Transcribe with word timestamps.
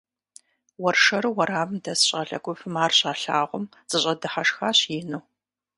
Уэршэру 0.81 1.33
уэрамым 1.35 1.77
дэс 1.83 1.99
щӏалэ 2.07 2.37
гупым 2.43 2.75
ар 2.83 2.91
щалъагъум, 2.97 3.65
зэщӏэдыхьэшхащ 3.89 4.79
ину. 4.99 5.19